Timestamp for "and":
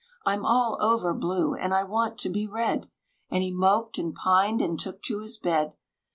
1.53-1.75, 3.29-3.43, 3.99-4.15, 4.59-4.79